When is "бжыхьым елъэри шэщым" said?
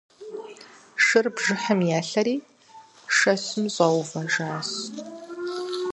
1.35-3.65